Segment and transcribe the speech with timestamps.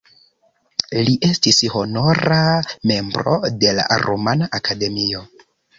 [1.09, 2.41] Li estis honora
[2.95, 5.29] membro de la Rumana Akademio.